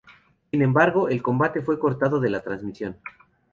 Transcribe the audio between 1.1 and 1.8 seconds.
combate fue